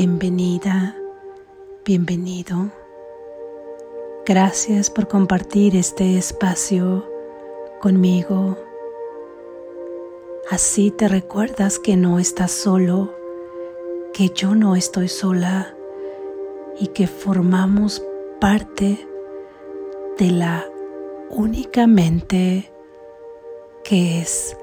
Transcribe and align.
Bienvenida, 0.00 0.94
bienvenido. 1.84 2.70
Gracias 4.24 4.90
por 4.90 5.08
compartir 5.08 5.74
este 5.74 6.16
espacio 6.16 7.04
conmigo. 7.80 8.56
Así 10.52 10.92
te 10.92 11.08
recuerdas 11.08 11.80
que 11.80 11.96
no 11.96 12.20
estás 12.20 12.52
solo, 12.52 13.12
que 14.12 14.28
yo 14.28 14.54
no 14.54 14.76
estoy 14.76 15.08
sola 15.08 15.74
y 16.78 16.86
que 16.86 17.08
formamos 17.08 18.00
parte 18.40 19.04
de 20.16 20.30
la 20.30 20.64
única 21.28 21.88
mente 21.88 22.70
que 23.82 24.20
es 24.20 24.56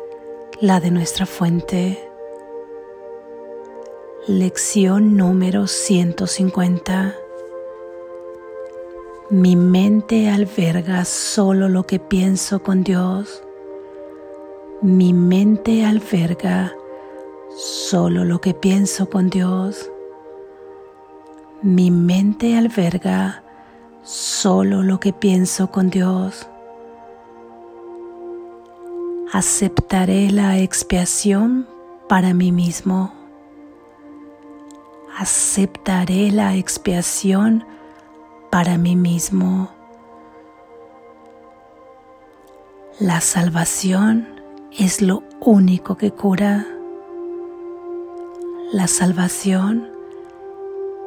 la 0.62 0.80
de 0.80 0.92
nuestra 0.92 1.26
fuente. 1.26 2.05
Lección 4.28 5.18
número 5.18 5.68
150. 5.68 7.16
Mi 9.30 9.56
mente 9.56 10.30
alberga 10.32 11.06
solo 11.06 11.70
lo 11.70 11.86
que 11.86 12.00
pienso 12.00 12.64
con 12.64 12.84
Dios. 12.84 13.44
Mi 14.82 15.14
mente 15.14 15.86
alberga 15.86 16.74
solo 17.56 18.26
lo 18.26 18.42
que 18.42 18.56
pienso 18.56 19.12
con 19.12 19.30
Dios. 19.30 19.92
Mi 21.62 21.92
mente 21.92 22.58
alberga 22.58 23.44
solo 24.02 24.82
lo 24.82 25.00
que 25.00 25.14
pienso 25.14 25.70
con 25.70 25.92
Dios. 25.92 26.48
Aceptaré 29.32 30.32
la 30.32 30.58
expiación 30.58 31.68
para 32.10 32.34
mí 32.34 32.52
mismo. 32.52 33.15
Aceptaré 35.18 36.30
la 36.30 36.56
expiación 36.56 37.64
para 38.52 38.78
mí 38.78 38.98
mismo. 38.98 39.70
La 43.00 43.22
salvación 43.22 44.28
es 44.78 45.02
lo 45.02 45.24
único 45.40 45.96
que 45.96 46.12
cura. 46.12 46.68
La 48.74 48.88
salvación 48.88 49.90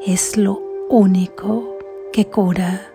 es 0.07 0.39
lo 0.39 0.59
único 0.89 1.77
que 2.11 2.29
cura. 2.29 2.91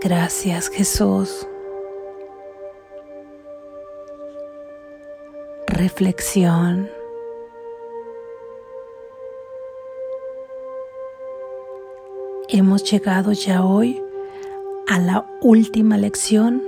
Gracias 0.00 0.70
Jesús. 0.70 1.46
Reflexión. 5.86 6.90
Hemos 12.48 12.82
llegado 12.90 13.30
ya 13.30 13.64
hoy 13.64 14.02
a 14.88 14.98
la 14.98 15.24
última 15.42 15.96
lección 15.96 16.60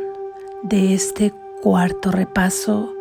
de 0.63 0.95
este 0.95 1.35
cuarto 1.61 2.13
repaso 2.13 2.95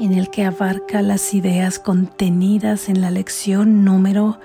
en 0.00 0.14
el 0.14 0.28
que 0.28 0.44
abarca 0.44 1.02
las 1.02 1.34
ideas 1.34 1.78
contenidas 1.78 2.88
en 2.88 3.00
la 3.00 3.12
lección 3.12 3.84
número 3.84 4.40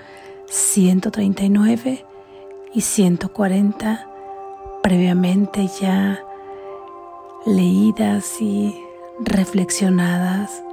139 0.46 2.06
y 2.76 2.82
140 2.82 4.08
previamente 4.84 5.68
ya 5.82 6.24
leídas 7.48 8.40
y 8.40 8.76
reflexionadas. 9.20 10.67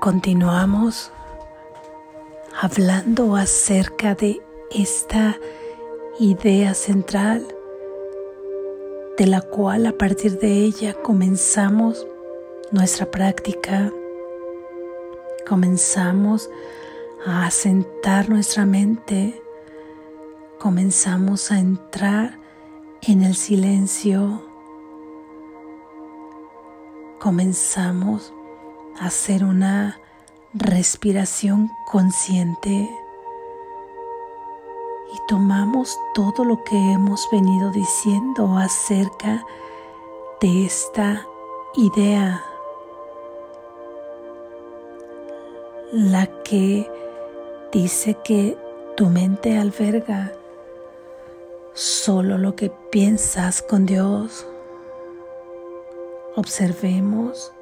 Continuamos 0.00 1.12
hablando 2.60 3.36
acerca 3.36 4.14
de 4.14 4.40
esta 4.70 5.38
idea 6.18 6.74
central 6.74 7.46
de 9.16 9.26
la 9.26 9.40
cual 9.42 9.86
a 9.86 9.92
partir 9.92 10.38
de 10.38 10.64
ella 10.64 10.94
comenzamos 10.94 12.06
nuestra 12.72 13.10
práctica, 13.10 13.92
comenzamos 15.46 16.50
a 17.26 17.46
asentar 17.46 18.28
nuestra 18.28 18.64
mente 18.64 19.42
comenzamos 20.60 21.50
a 21.50 21.58
entrar 21.58 22.38
en 23.00 23.22
el 23.22 23.34
silencio, 23.34 24.42
comenzamos 27.18 28.34
hacer 28.98 29.44
una 29.44 30.00
respiración 30.52 31.70
consciente 31.86 32.90
y 35.12 35.18
tomamos 35.26 35.98
todo 36.14 36.44
lo 36.44 36.62
que 36.64 36.76
hemos 36.76 37.28
venido 37.30 37.70
diciendo 37.70 38.56
acerca 38.56 39.44
de 40.40 40.64
esta 40.64 41.26
idea, 41.74 42.44
la 45.92 46.26
que 46.42 46.90
dice 47.72 48.16
que 48.24 48.56
tu 48.96 49.08
mente 49.08 49.58
alberga 49.58 50.32
solo 51.74 52.38
lo 52.38 52.54
que 52.54 52.70
piensas 52.90 53.62
con 53.62 53.86
Dios. 53.86 54.46
Observemos 56.36 57.52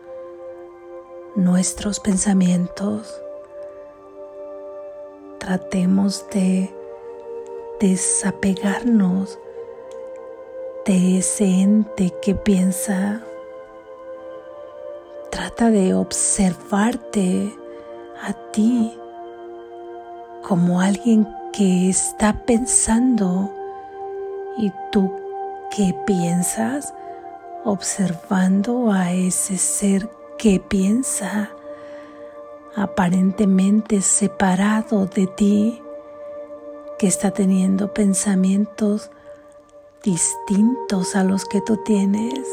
nuestros 1.34 2.00
pensamientos. 2.00 3.20
Tratemos 5.38 6.24
de 6.30 6.74
desapegarnos 7.80 9.38
de 10.84 11.18
ese 11.18 11.44
ente 11.44 12.12
que 12.22 12.34
piensa. 12.34 13.22
Trata 15.30 15.70
de 15.70 15.94
observarte 15.94 17.54
a 18.22 18.32
ti 18.52 18.98
como 20.42 20.80
alguien 20.80 21.28
que 21.52 21.88
está 21.88 22.44
pensando 22.44 23.52
¿Y 24.58 24.72
tú 24.90 25.12
qué 25.70 25.94
piensas 26.04 26.92
observando 27.64 28.90
a 28.90 29.12
ese 29.12 29.56
ser 29.56 30.10
que 30.38 30.60
piensa 30.60 31.50
aparentemente 32.76 34.00
separado 34.00 35.06
de 35.06 35.26
ti, 35.26 35.82
que 36.98 37.08
está 37.08 37.32
teniendo 37.32 37.92
pensamientos 37.92 39.10
distintos 40.02 41.16
a 41.16 41.24
los 41.24 41.44
que 41.44 41.60
tú 41.60 41.76
tienes, 41.78 42.46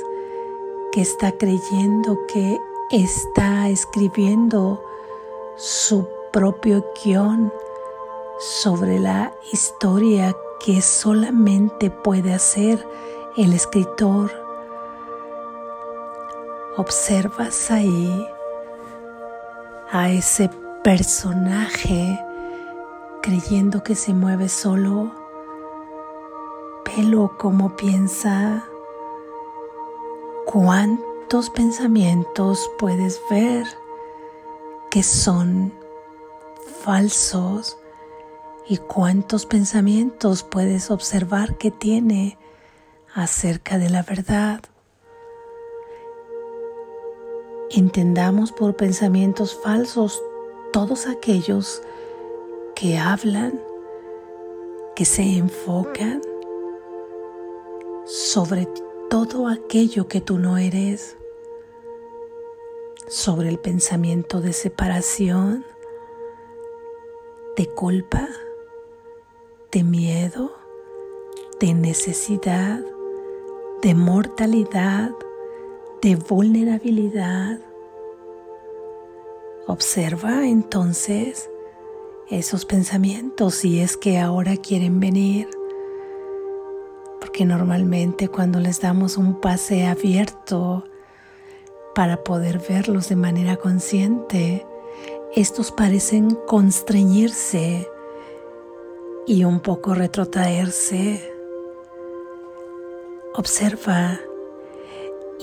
que 0.91 1.01
está 1.01 1.31
creyendo 1.31 2.18
que 2.28 2.59
está 2.91 3.69
escribiendo 3.69 4.84
su 5.56 6.07
propio 6.31 6.85
guion 7.03 7.52
sobre 8.40 9.00
la 9.00 9.34
historia 9.52 10.35
que 10.59 10.81
solamente 10.81 11.90
puede 11.90 12.34
hacer 12.34 12.85
el 13.38 13.53
escritor. 13.53 14.44
Observas 16.78 17.72
ahí 17.72 18.28
a 19.91 20.09
ese 20.09 20.50
personaje 20.84 22.19
creyendo 23.22 23.84
que 23.84 23.96
se 23.96 24.13
mueve 24.13 24.50
solo. 24.50 25.12
Velo 26.85 27.38
como 27.38 27.75
piensa. 27.75 28.64
¿Cuántos 30.46 31.49
pensamientos 31.49 32.70
puedes 32.78 33.22
ver 33.29 33.66
que 34.91 35.03
son 35.03 35.73
falsos? 36.84 37.78
y 38.67 38.78
cuántos 38.78 39.46
pensamientos 39.46 40.44
puedes 40.44 40.90
observar 40.90 41.55
que 41.58 41.72
tiene 41.72 42.38
acerca 43.14 43.78
de 43.78 43.90
la 43.90 44.02
verdad. 44.03 44.61
Entendamos 47.72 48.52
por 48.52 48.76
pensamientos 48.76 49.56
falsos 49.56 50.22
todos 50.72 51.08
aquellos 51.08 51.82
que 52.76 52.97
hablan, 52.97 53.59
que 54.96 55.06
se 55.06 55.23
enfocan 55.23 56.22
sobre 58.06 58.67
todo 59.09 59.47
aquello 59.47 60.08
que 60.08 60.22
tú 60.22 60.38
no 60.38 60.58
eres, 60.58 61.17
sobre 63.08 63.50
el 63.50 63.58
pensamiento 63.58 64.41
de 64.41 64.53
separación, 64.53 65.66
de 67.56 67.68
culpa, 67.68 68.28
de 69.72 69.84
miedo, 69.84 70.56
de 71.59 71.73
necesidad, 71.73 72.79
de 73.82 73.96
mortalidad, 73.96 75.11
de 76.05 76.16
vulnerabilidad. 76.17 77.57
Observa 79.66 80.47
entonces 80.47 81.49
esos 82.29 82.63
pensamientos 82.63 83.55
si 83.55 83.79
es 83.79 83.97
que 83.97 84.19
ahora 84.19 84.55
quieren 84.55 84.99
venir. 84.99 85.49
Porque 87.19 87.43
normalmente 87.43 88.28
cuando 88.28 88.59
les 88.59 88.81
damos 88.81 89.17
un 89.17 89.41
pase 89.41 89.87
abierto 89.87 90.84
para 91.96 92.23
poder 92.23 92.59
verlos 92.59 93.09
de 93.09 93.16
manera 93.16 93.58
consciente, 93.58 94.63
estos 95.35 95.72
parecen 95.72 96.37
constreñirse 96.46 97.90
y 99.25 99.43
un 99.43 99.59
poco 99.59 99.96
retrotraerse. 99.96 101.34
Observa 103.34 104.19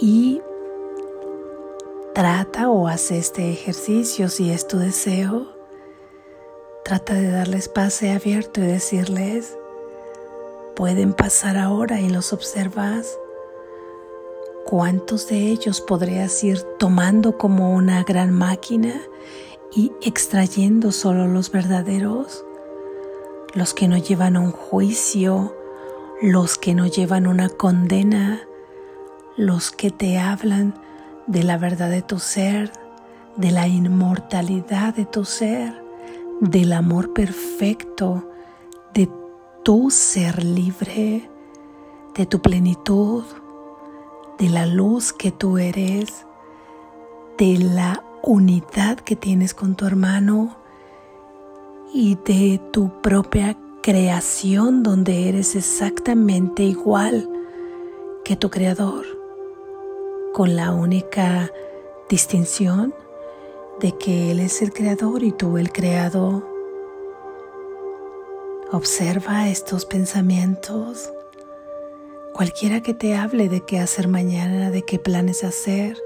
y 0.01 0.41
trata 2.15 2.69
o 2.69 2.89
hace 2.89 3.19
este 3.19 3.51
ejercicio 3.51 4.29
si 4.29 4.51
es 4.51 4.67
tu 4.67 4.79
deseo. 4.79 5.47
Trata 6.85 7.15
de 7.15 7.31
darles 7.31 7.69
pase 7.69 8.13
abierto 8.13 8.61
y 8.61 8.67
decirles, 8.67 9.57
pueden 10.77 11.15
pasar 11.15 11.57
ahora 11.57 12.01
y 12.01 12.11
los 12.11 12.33
observas. 12.33 13.19
¿Cuántos 14.67 15.29
de 15.29 15.49
ellos 15.49 15.81
podrías 15.81 16.43
ir 16.45 16.63
tomando 16.79 17.39
como 17.39 17.73
una 17.75 18.05
gran 18.05 18.33
máquina 18.33 19.01
y 19.75 19.93
extrayendo 20.03 20.93
solo 20.93 21.27
los 21.27 21.51
verdaderos? 21.51 22.45
Los 23.55 23.75
que 23.75 23.89
no 23.89 23.97
llevan 23.97 24.37
un 24.37 24.51
juicio, 24.51 25.55
los 26.21 26.59
que 26.59 26.75
no 26.75 26.87
llevan 26.87 27.27
una 27.27 27.49
condena, 27.49 28.47
los 29.37 29.71
que 29.71 29.91
te 29.91 30.19
hablan 30.19 30.75
de 31.27 31.43
la 31.43 31.59
verdad 31.59 31.91
de 31.91 32.03
tu 32.03 32.19
ser, 32.19 32.73
de 33.37 33.51
la 33.51 33.67
inmortalidad 33.69 34.95
de 34.95 35.05
tu 35.05 35.25
ser, 35.25 35.83
del 36.41 36.73
amor 36.73 37.13
perfecto, 37.13 38.29
de 38.95 39.09
tu 39.63 39.91
ser 39.91 40.45
libre, 40.45 41.29
de 42.15 42.27
tu 42.27 42.41
plenitud, 42.41 43.25
de 44.39 44.49
la 44.49 44.67
luz 44.67 45.13
que 45.13 45.31
tú 45.31 45.59
eres, 45.59 46.27
de 47.39 47.59
la 47.59 48.03
unidad 48.23 48.99
que 48.99 49.17
tienes 49.17 49.55
con 49.55 49.75
tu 49.77 49.87
hermano 49.87 50.57
y 51.95 52.17
de 52.25 52.61
tu 52.73 53.01
propia 53.01 53.57
creación 53.83 54.83
donde 54.83 55.29
eres 55.29 55.57
exactamente 55.57 56.63
igual 56.63 57.29
que 58.25 58.37
tu 58.37 58.51
creador, 58.51 59.05
con 60.33 60.57
la 60.57 60.73
única 60.73 61.51
distinción 62.09 62.95
de 63.81 63.93
que 63.99 64.31
Él 64.31 64.41
es 64.41 64.63
el 64.63 64.73
creador 64.73 65.23
y 65.23 65.33
tú 65.33 65.59
el 65.59 65.73
creado. 65.73 66.43
Observa 68.71 69.49
estos 69.49 69.85
pensamientos. 69.85 71.13
Cualquiera 72.33 72.81
que 72.81 72.95
te 72.95 73.15
hable 73.15 73.49
de 73.49 73.61
qué 73.61 73.79
hacer 73.79 74.09
mañana, 74.09 74.71
de 74.71 74.83
qué 74.83 74.99
planes 74.99 75.45
hacer, 75.45 75.99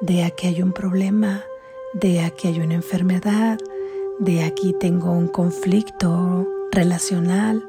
de 0.00 0.24
aquí 0.24 0.48
hay 0.48 0.62
un 0.62 0.72
problema, 0.72 1.44
de 1.92 2.20
aquí 2.20 2.48
hay 2.48 2.60
una 2.60 2.74
enfermedad, 2.74 3.58
de 4.18 4.42
aquí 4.42 4.74
tengo 4.80 5.12
un 5.12 5.28
conflicto 5.28 6.48
relacional, 6.72 7.64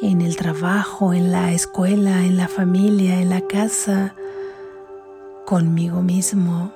en 0.00 0.22
el 0.22 0.36
trabajo, 0.36 1.12
en 1.12 1.30
la 1.30 1.52
escuela, 1.52 2.24
en 2.24 2.36
la 2.36 2.48
familia, 2.48 3.20
en 3.20 3.30
la 3.30 3.42
casa, 3.42 4.14
conmigo 5.44 6.02
mismo. 6.02 6.72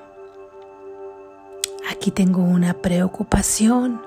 Aquí 1.89 2.11
tengo 2.11 2.43
una 2.43 2.73
preocupación, 2.73 4.01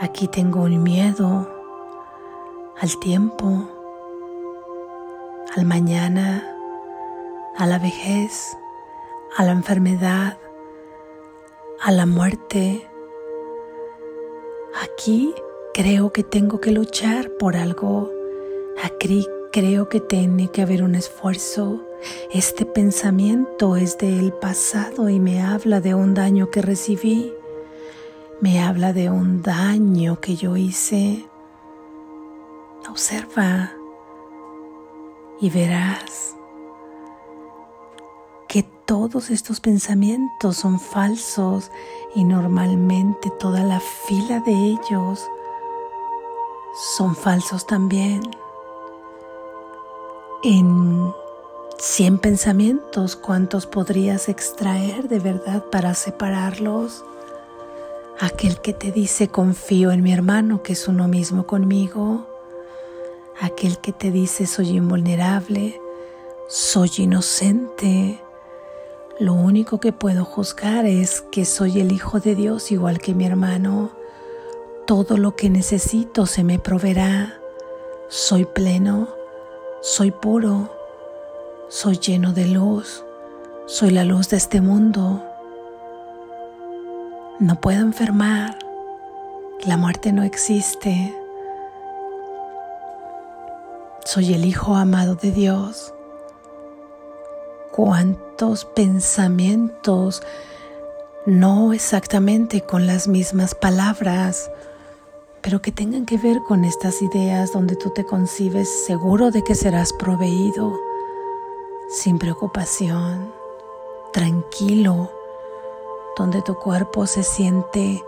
aquí 0.00 0.28
tengo 0.28 0.62
un 0.62 0.82
miedo 0.82 1.48
al 2.80 2.98
tiempo, 3.00 3.68
al 5.56 5.64
mañana, 5.64 6.56
a 7.56 7.66
la 7.66 7.78
vejez, 7.78 8.56
a 9.36 9.44
la 9.44 9.50
enfermedad, 9.52 10.38
a 11.80 11.90
la 11.90 12.06
muerte. 12.06 12.88
Aquí 14.82 15.34
creo 15.74 16.12
que 16.12 16.22
tengo 16.22 16.60
que 16.60 16.70
luchar 16.70 17.30
por 17.38 17.56
algo. 17.56 18.12
Aquí 18.84 19.26
creo 19.52 19.88
que 19.88 20.00
tiene 20.00 20.50
que 20.52 20.62
haber 20.62 20.84
un 20.84 20.94
esfuerzo. 20.94 21.87
Este 22.32 22.64
pensamiento 22.64 23.76
es 23.76 23.98
del 23.98 24.32
pasado 24.32 25.08
y 25.08 25.18
me 25.18 25.42
habla 25.42 25.80
de 25.80 25.94
un 25.94 26.14
daño 26.14 26.50
que 26.50 26.62
recibí. 26.62 27.32
Me 28.40 28.60
habla 28.60 28.92
de 28.92 29.10
un 29.10 29.42
daño 29.42 30.20
que 30.20 30.36
yo 30.36 30.56
hice. 30.56 31.26
Observa 32.88 33.72
y 35.40 35.50
verás 35.50 36.36
que 38.48 38.62
todos 38.62 39.30
estos 39.30 39.60
pensamientos 39.60 40.56
son 40.56 40.80
falsos 40.80 41.70
y 42.14 42.24
normalmente 42.24 43.30
toda 43.38 43.62
la 43.62 43.80
fila 43.80 44.40
de 44.40 44.52
ellos 44.52 45.28
son 46.96 47.14
falsos 47.14 47.66
también. 47.66 48.22
En 50.42 51.12
100 51.80 52.18
pensamientos, 52.18 53.14
¿cuántos 53.14 53.66
podrías 53.66 54.28
extraer 54.28 55.08
de 55.08 55.20
verdad 55.20 55.62
para 55.70 55.94
separarlos? 55.94 57.04
Aquel 58.18 58.60
que 58.60 58.72
te 58.72 58.90
dice 58.90 59.28
confío 59.28 59.92
en 59.92 60.02
mi 60.02 60.12
hermano 60.12 60.64
que 60.64 60.72
es 60.72 60.88
uno 60.88 61.06
mismo 61.06 61.46
conmigo. 61.46 62.26
Aquel 63.40 63.78
que 63.78 63.92
te 63.92 64.10
dice 64.10 64.46
soy 64.46 64.70
invulnerable, 64.70 65.80
soy 66.48 66.90
inocente. 66.98 68.20
Lo 69.20 69.34
único 69.34 69.78
que 69.78 69.92
puedo 69.92 70.24
juzgar 70.24 70.84
es 70.84 71.20
que 71.30 71.44
soy 71.44 71.80
el 71.80 71.92
Hijo 71.92 72.18
de 72.18 72.34
Dios 72.34 72.72
igual 72.72 72.98
que 72.98 73.14
mi 73.14 73.24
hermano. 73.24 73.92
Todo 74.84 75.16
lo 75.16 75.36
que 75.36 75.48
necesito 75.48 76.26
se 76.26 76.42
me 76.42 76.58
proveerá. 76.58 77.38
Soy 78.08 78.46
pleno, 78.46 79.08
soy 79.80 80.10
puro, 80.10 80.77
soy 81.68 81.98
lleno 81.98 82.32
de 82.32 82.46
luz, 82.46 83.04
soy 83.66 83.90
la 83.90 84.04
luz 84.04 84.28
de 84.30 84.36
este 84.36 84.60
mundo. 84.60 85.24
No 87.38 87.60
puedo 87.60 87.80
enfermar, 87.80 88.58
la 89.64 89.76
muerte 89.76 90.12
no 90.12 90.22
existe. 90.22 91.14
Soy 94.04 94.34
el 94.34 94.44
Hijo 94.44 94.74
amado 94.74 95.14
de 95.14 95.30
Dios 95.30 95.92
cuántos 97.78 98.64
pensamientos, 98.64 100.20
no 101.26 101.72
exactamente 101.72 102.62
con 102.62 102.88
las 102.88 103.06
mismas 103.06 103.54
palabras, 103.54 104.50
pero 105.42 105.62
que 105.62 105.70
tengan 105.70 106.04
que 106.04 106.18
ver 106.18 106.38
con 106.48 106.64
estas 106.64 107.00
ideas 107.02 107.52
donde 107.52 107.76
tú 107.76 107.90
te 107.90 108.02
concibes 108.02 108.84
seguro 108.84 109.30
de 109.30 109.44
que 109.44 109.54
serás 109.54 109.92
proveído, 109.92 110.76
sin 111.88 112.18
preocupación, 112.18 113.32
tranquilo, 114.12 115.10
donde 116.16 116.42
tu 116.42 116.54
cuerpo 116.56 117.06
se 117.06 117.22
siente 117.22 118.04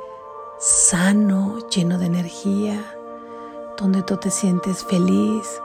sano, 0.58 1.58
lleno 1.70 1.96
de 1.96 2.06
energía, 2.06 2.84
donde 3.78 4.02
tú 4.02 4.18
te 4.18 4.30
sientes 4.30 4.84
feliz, 4.84 5.62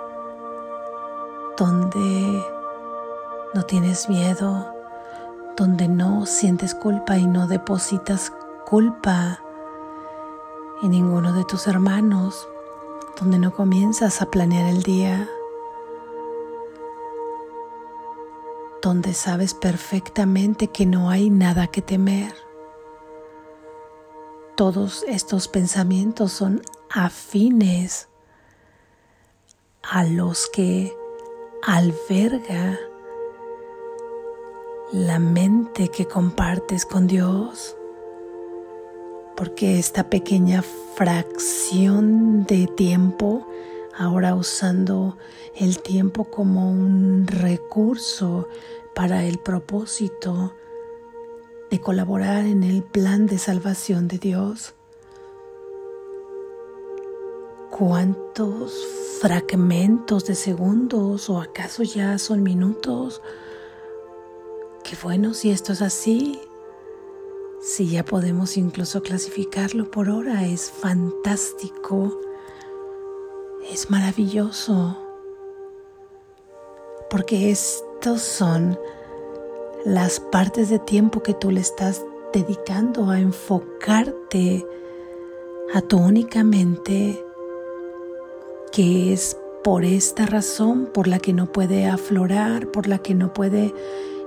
donde 1.57 2.41
no 3.53 3.63
tienes 3.63 4.07
miedo, 4.07 4.74
donde 5.57 5.89
no 5.89 6.25
sientes 6.25 6.74
culpa 6.74 7.17
y 7.17 7.27
no 7.27 7.48
depositas 7.48 8.31
culpa 8.65 9.41
en 10.81 10.91
ninguno 10.91 11.34
de 11.34 11.43
tus 11.43 11.67
hermanos, 11.67 12.48
donde 13.19 13.39
no 13.39 13.53
comienzas 13.53 14.22
a 14.22 14.27
planear 14.27 14.69
el 14.69 14.84
día, 14.84 15.29
donde 18.86 19.15
sabes 19.15 19.56
perfectamente 19.56 20.68
que 20.68 20.86
no 20.86 21.10
hay 21.10 21.32
nada 21.32 21.65
que 21.65 21.82
temer. 21.82 22.36
Todos 24.56 25.04
estos 25.08 25.48
pensamientos 25.48 26.32
son 26.32 26.62
afines 26.92 28.10
a 29.82 30.04
los 30.04 30.48
que 30.54 30.96
alberga 31.63 32.77
la 34.92 35.18
mente 35.18 35.88
que 35.88 36.06
compartes 36.06 36.86
con 36.86 37.08
Dios, 37.08 37.75
porque 39.36 39.80
esta 39.80 40.12
pequeña 40.12 40.63
fracción 40.96 42.46
de 42.46 42.68
tiempo, 42.68 43.48
ahora 43.98 44.36
usando 44.36 45.18
el 45.56 45.82
tiempo 45.82 46.25
como 46.25 46.70
un 46.70 47.28
recurso 47.28 48.48
para 48.94 49.24
el 49.24 49.40
propósito 49.40 50.54
de 51.70 51.80
colaborar 51.80 52.46
en 52.46 52.64
el 52.64 52.84
plan 52.84 53.25
de 53.25 53.38
salvación 53.38 54.08
de 54.08 54.18
Dios. 54.18 54.74
¿Cuántos 57.72 58.74
fragmentos 59.22 60.25
de 60.25 60.36
segundos 60.36 61.30
o 61.30 61.42
acaso 61.42 61.84
ya 61.84 62.18
son 62.18 62.44
minutos? 62.44 63.22
Qué 64.84 64.96
bueno 65.02 65.34
si 65.34 65.52
esto 65.52 65.74
es 65.74 65.82
así. 65.82 66.40
Si 67.62 67.90
ya 67.90 68.06
podemos 68.06 68.58
incluso 68.58 69.02
clasificarlo 69.02 69.90
por 69.90 70.10
hora, 70.10 70.46
es 70.46 70.70
fantástico, 70.70 72.22
es 73.72 73.89
maravilloso, 73.89 74.98
porque 77.10 77.51
estos 77.51 78.22
son 78.22 78.79
las 79.86 80.19
partes 80.19 80.69
de 80.69 80.79
tiempo 80.79 81.22
que 81.22 81.34
tú 81.34 81.51
le 81.51 81.62
estás 81.62 82.03
dedicando 82.34 83.10
a 83.10 83.19
enfocarte 83.19 84.65
a 85.74 85.81
tu 85.81 85.98
única 85.98 86.43
mente, 86.43 87.24
que 88.72 89.13
es 89.13 89.38
por 89.63 89.84
esta 89.84 90.25
razón 90.25 90.88
por 90.93 91.07
la 91.07 91.19
que 91.19 91.34
no 91.34 91.51
puede 91.51 91.88
aflorar, 91.88 92.67
por 92.72 92.88
la 92.88 93.00
que 93.00 93.15
no 93.15 93.34
puede 93.34 93.74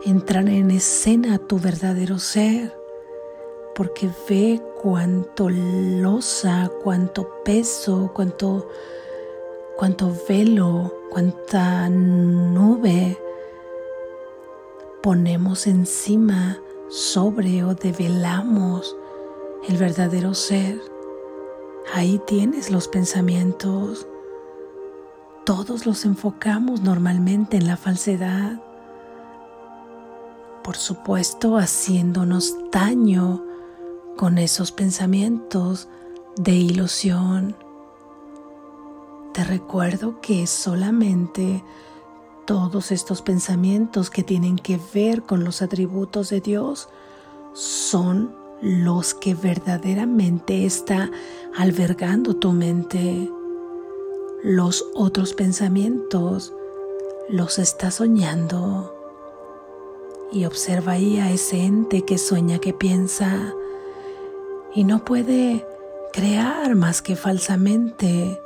entrar 0.05 0.49
en 0.49 0.71
escena 0.71 1.39
tu 1.39 1.59
verdadero 1.59 2.19
ser. 2.19 2.77
Porque 3.75 4.11
ve 4.29 4.61
cuánto 4.83 5.49
losa, 5.49 6.71
cuánto 6.83 7.43
peso, 7.45 8.11
cuánto, 8.15 8.69
cuánto 9.79 10.13
velo, 10.29 10.93
cuánta 11.09 11.89
nube 11.89 13.17
ponemos 15.01 15.69
encima, 15.69 16.59
sobre 16.89 17.63
o 17.63 17.77
develamos 17.77 18.97
el 19.69 19.77
verdadero 19.77 20.35
ser. 20.35 20.81
Ahí 21.95 22.21
tienes 22.27 22.73
los 22.73 22.89
pensamientos. 22.89 24.09
Todos 25.45 25.87
los 25.87 26.05
enfocamos 26.05 26.81
normalmente 26.81 27.57
en 27.57 27.69
la 27.69 27.77
falsedad. 27.77 28.61
Por 30.65 30.77
supuesto, 30.77 31.57
haciéndonos 31.57 32.57
daño 32.73 33.45
con 34.17 34.39
esos 34.39 34.73
pensamientos 34.73 35.89
de 36.37 36.55
ilusión. 36.55 37.68
Te 39.39 39.45
recuerdo 39.45 40.21
que 40.21 40.49
solamente 40.49 41.63
todos 42.45 42.91
estos 42.91 43.23
pensamientos 43.23 44.11
que 44.11 44.25
tienen 44.25 44.57
que 44.57 44.81
ver 44.93 45.23
con 45.23 45.45
los 45.45 45.63
atributos 45.63 46.31
de 46.31 46.41
Dios 46.41 46.89
son 47.53 48.35
los 48.61 49.15
que 49.15 49.35
verdaderamente 49.35 50.67
está 50.67 51.13
albergando 51.57 52.35
tu 52.35 52.51
mente. 52.51 53.31
Los 54.43 54.85
otros 54.97 55.35
pensamientos 55.35 56.53
los 57.29 57.61
está 57.61 57.93
soñando. 57.93 58.93
Y 60.33 60.47
observa 60.47 60.95
ahí 60.95 61.21
a 61.21 61.31
ese 61.31 61.63
ente 61.63 62.05
que 62.05 62.19
sueña, 62.19 62.59
que 62.59 62.75
piensa, 62.75 63.55
y 64.75 64.83
no 64.83 65.05
puede 65.05 65.65
crear 66.13 66.75
más 66.75 67.03
que 67.03 67.15
falsamente 67.15 68.41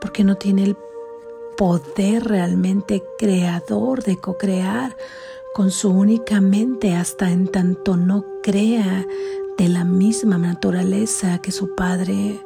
porque 0.00 0.24
no 0.24 0.36
tiene 0.36 0.64
el 0.64 0.76
poder 1.56 2.24
realmente 2.24 3.02
creador 3.18 4.04
de 4.04 4.16
co-crear 4.16 4.96
con 5.54 5.72
su 5.72 5.90
única 5.90 6.40
mente 6.40 6.94
hasta 6.94 7.30
en 7.32 7.48
tanto 7.48 7.96
no 7.96 8.24
crea 8.42 9.04
de 9.56 9.68
la 9.68 9.82
misma 9.84 10.38
naturaleza 10.38 11.38
que 11.38 11.50
su 11.50 11.74
padre. 11.74 12.40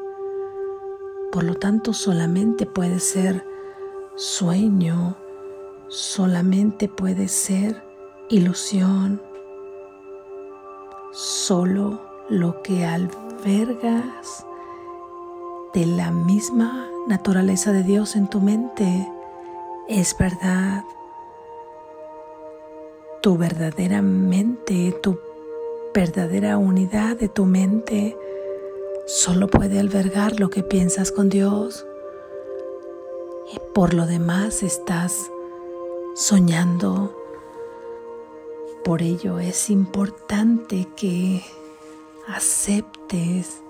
Por 1.30 1.44
lo 1.44 1.54
tanto, 1.54 1.92
solamente 1.92 2.64
puede 2.64 3.00
ser 3.00 3.44
sueño, 4.16 5.16
solamente 5.88 6.88
puede 6.88 7.28
ser 7.28 7.82
ilusión, 8.30 9.20
solo 11.12 12.00
lo 12.30 12.62
que 12.62 12.86
albergas 12.86 14.46
de 15.74 15.84
la 15.84 16.10
misma 16.10 16.91
naturaleza 17.06 17.72
de 17.72 17.82
Dios 17.82 18.16
en 18.16 18.28
tu 18.28 18.40
mente 18.40 19.08
es 19.88 20.16
verdad. 20.18 20.84
Tu 23.20 23.36
verdadera 23.36 24.02
mente, 24.02 24.92
tu 25.02 25.18
verdadera 25.94 26.56
unidad 26.58 27.16
de 27.16 27.28
tu 27.28 27.44
mente 27.44 28.16
solo 29.06 29.48
puede 29.48 29.78
albergar 29.78 30.38
lo 30.38 30.50
que 30.50 30.62
piensas 30.62 31.12
con 31.12 31.28
Dios. 31.28 31.86
Y 33.52 33.58
por 33.74 33.94
lo 33.94 34.06
demás 34.06 34.62
estás 34.62 35.30
soñando. 36.14 37.16
Por 38.84 39.02
ello 39.02 39.38
es 39.38 39.70
importante 39.70 40.88
que 40.96 41.42
aceptes 42.26 43.62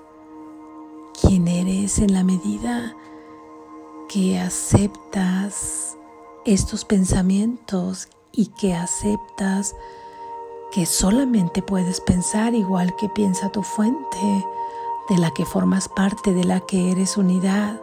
quién 1.20 1.48
eres 1.48 1.98
en 1.98 2.14
la 2.14 2.24
medida 2.24 2.96
que 4.12 4.38
aceptas 4.38 5.96
estos 6.44 6.84
pensamientos 6.84 8.08
y 8.30 8.46
que 8.46 8.74
aceptas 8.74 9.74
que 10.70 10.84
solamente 10.84 11.62
puedes 11.62 12.00
pensar 12.00 12.54
igual 12.54 12.94
que 12.96 13.08
piensa 13.08 13.50
tu 13.50 13.62
fuente, 13.62 14.44
de 15.08 15.18
la 15.18 15.32
que 15.32 15.46
formas 15.46 15.88
parte, 15.88 16.34
de 16.34 16.44
la 16.44 16.60
que 16.60 16.90
eres 16.90 17.16
unidad. 17.16 17.80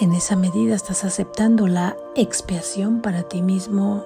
En 0.00 0.12
esa 0.14 0.34
medida 0.34 0.74
estás 0.74 1.04
aceptando 1.04 1.68
la 1.68 1.96
expiación 2.16 3.02
para 3.02 3.22
ti 3.24 3.40
mismo. 3.40 4.04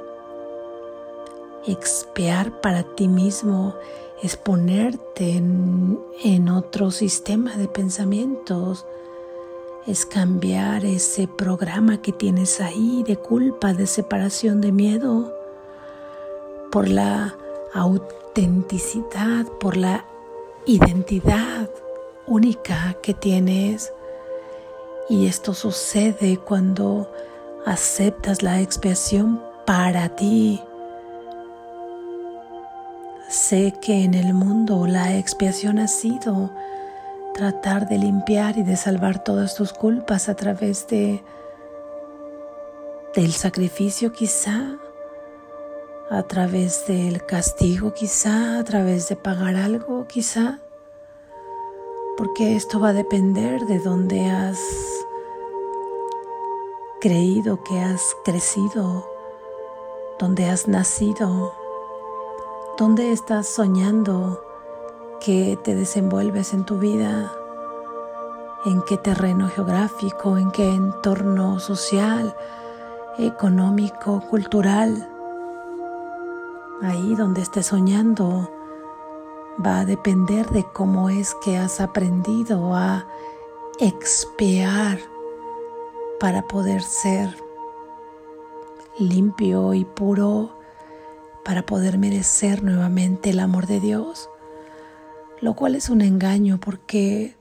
Expiar 1.66 2.60
para 2.60 2.82
ti 2.82 3.08
mismo 3.08 3.74
es 4.22 4.36
ponerte 4.36 5.36
en, 5.36 6.48
otro 6.48 6.90
sistema 6.90 7.56
de 7.56 7.68
pensamientos, 7.68 8.86
es 9.86 10.04
cambiar 10.04 10.84
ese 10.84 11.28
programa 11.28 12.02
que 12.02 12.12
tienes 12.12 12.60
ahí 12.60 13.04
de 13.06 13.16
culpa, 13.16 13.72
de 13.72 13.86
separación, 13.86 14.60
de 14.60 14.72
miedo, 14.72 15.32
por 16.72 16.88
la 16.88 17.36
autenticidad, 17.72 19.46
por 19.60 19.76
la 19.76 20.04
identidad 20.66 21.70
única 22.26 22.96
que 23.02 23.14
tienes. 23.14 23.92
Y 25.08 25.26
esto 25.26 25.54
sucede 25.54 26.38
cuando 26.38 27.10
aceptas 27.64 28.42
la 28.42 28.60
expiación 28.60 29.40
para 29.64 30.08
ti 30.16 30.60
Sé 33.28 33.74
que 33.82 34.04
en 34.04 34.14
el 34.14 34.34
mundo 34.34 34.86
la 34.86 35.16
expiación 35.16 35.80
ha 35.80 35.88
sido 35.88 36.50
tratar 37.36 37.86
de 37.86 37.98
limpiar 37.98 38.56
y 38.56 38.62
de 38.62 38.76
salvar 38.76 39.22
todas 39.22 39.54
tus 39.54 39.74
culpas 39.74 40.30
a 40.30 40.34
través 40.34 40.88
de 40.88 41.22
del 43.14 43.32
sacrificio 43.32 44.12
quizá, 44.12 44.78
a 46.10 46.22
través 46.22 46.86
del 46.86 47.24
castigo 47.26 47.92
quizá, 47.92 48.58
a 48.58 48.64
través 48.64 49.10
de 49.10 49.16
pagar 49.16 49.56
algo 49.56 50.06
quizá, 50.06 50.60
porque 52.16 52.56
esto 52.56 52.80
va 52.80 52.88
a 52.88 52.94
depender 52.94 53.66
de 53.66 53.80
dónde 53.80 54.30
has 54.30 54.58
creído 57.02 57.62
que 57.62 57.78
has 57.80 58.02
crecido, 58.24 59.06
dónde 60.18 60.46
has 60.46 60.68
nacido. 60.68 61.52
¿Dónde 62.78 63.10
estás 63.10 63.46
soñando 63.46 64.45
que 65.20 65.58
te 65.62 65.74
desenvuelves 65.74 66.52
en 66.52 66.64
tu 66.64 66.78
vida? 66.78 67.32
¿En 68.64 68.82
qué 68.82 68.96
terreno 68.96 69.48
geográfico? 69.48 70.38
¿En 70.38 70.50
qué 70.50 70.68
entorno 70.68 71.58
social, 71.60 72.36
económico, 73.18 74.22
cultural? 74.28 75.08
Ahí 76.82 77.14
donde 77.14 77.42
estés 77.42 77.66
soñando 77.66 78.50
va 79.64 79.80
a 79.80 79.84
depender 79.84 80.48
de 80.50 80.64
cómo 80.64 81.08
es 81.08 81.34
que 81.42 81.56
has 81.56 81.80
aprendido 81.80 82.74
a 82.74 83.06
expiar 83.80 84.98
para 86.20 86.42
poder 86.42 86.82
ser 86.82 87.36
limpio 88.98 89.74
y 89.74 89.84
puro 89.84 90.56
para 91.44 91.64
poder 91.64 91.96
merecer 91.96 92.64
nuevamente 92.64 93.30
el 93.30 93.38
amor 93.38 93.66
de 93.66 93.78
Dios, 93.78 94.28
lo 95.40 95.54
cual 95.54 95.74
es 95.74 95.90
un 95.90 96.00
engaño 96.00 96.58
porque 96.60 97.36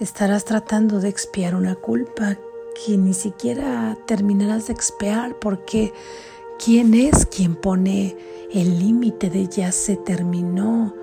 estarás 0.00 0.44
tratando 0.44 1.00
de 1.00 1.08
expiar 1.08 1.54
una 1.54 1.74
culpa 1.74 2.36
que 2.84 2.96
ni 2.96 3.14
siquiera 3.14 3.96
terminarás 4.06 4.66
de 4.66 4.72
expiar 4.72 5.38
porque 5.38 5.92
¿Quién 6.64 6.94
es 6.94 7.26
quien 7.26 7.56
pone 7.56 8.16
el 8.52 8.78
límite 8.78 9.30
de 9.30 9.48
ya 9.48 9.72
se 9.72 9.96
terminó 9.96 10.94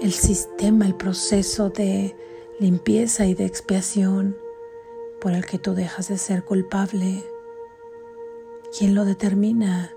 el 0.00 0.12
sistema, 0.12 0.86
el 0.86 0.94
proceso 0.94 1.68
de 1.68 2.14
limpieza 2.60 3.26
y 3.26 3.34
de 3.34 3.44
expiación 3.44 4.36
por 5.20 5.32
el 5.32 5.44
que 5.46 5.58
tú 5.58 5.74
dejas 5.74 6.06
de 6.06 6.18
ser 6.18 6.44
culpable? 6.44 7.24
¿Quién 8.78 8.94
lo 8.94 9.04
determina? 9.04 9.90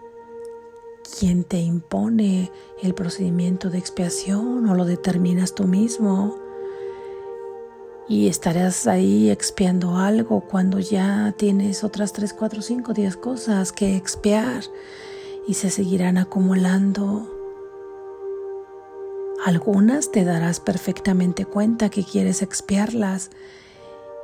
¿Quién 1.19 1.43
te 1.43 1.59
impone 1.59 2.51
el 2.81 2.93
procedimiento 2.93 3.69
de 3.69 3.77
expiación 3.77 4.67
o 4.67 4.75
lo 4.75 4.85
determinas 4.85 5.55
tú 5.55 5.65
mismo? 5.65 6.45
y 8.07 8.27
estarás 8.27 8.87
ahí 8.87 9.29
expiando 9.29 9.97
algo 9.97 10.41
cuando 10.41 10.79
ya 10.79 11.33
tienes 11.37 11.83
otras 11.83 12.13
3, 12.13 12.33
4, 12.33 12.61
5, 12.61 12.93
10 12.93 13.17
cosas 13.17 13.71
que 13.71 13.95
expiar 13.95 14.63
y 15.47 15.55
se 15.55 15.69
seguirán 15.69 16.17
acumulando. 16.17 17.31
Algunas 19.43 20.11
te 20.11 20.23
darás 20.23 20.59
perfectamente 20.59 21.45
cuenta 21.45 21.89
que 21.89 22.03
quieres 22.03 22.41
expiarlas 22.41 23.31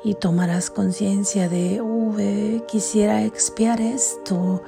y 0.03 0.15
tomarás 0.15 0.69
conciencia 0.69 1.47
de, 1.47 1.81
uh, 1.81 2.65
quisiera 2.67 3.23
expiar 3.23 3.81
esto, 3.81 4.63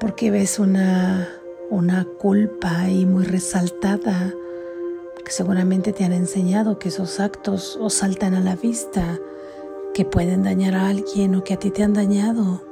porque 0.00 0.30
ves 0.30 0.58
una, 0.58 1.28
una 1.70 2.06
culpa 2.18 2.80
ahí 2.80 3.06
muy 3.06 3.24
resaltada 3.24 4.32
que 5.26 5.32
seguramente 5.32 5.92
te 5.92 6.04
han 6.04 6.12
enseñado 6.12 6.78
que 6.78 6.88
esos 6.88 7.18
actos 7.18 7.76
os 7.80 7.94
saltan 7.94 8.34
a 8.34 8.40
la 8.40 8.54
vista, 8.54 9.18
que 9.92 10.04
pueden 10.04 10.44
dañar 10.44 10.76
a 10.76 10.86
alguien 10.86 11.34
o 11.34 11.42
que 11.42 11.54
a 11.54 11.58
ti 11.58 11.72
te 11.72 11.82
han 11.82 11.94
dañado. 11.94 12.62